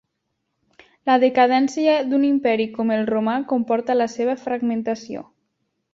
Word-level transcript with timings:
La 1.09 1.17
decadència 1.23 1.93
d'un 2.13 2.25
imperi 2.29 2.67
com 2.79 2.95
el 2.97 3.07
romà 3.13 3.39
comporta 3.53 3.97
la 4.03 4.11
seva 4.19 4.37
fragmentació. 4.47 5.23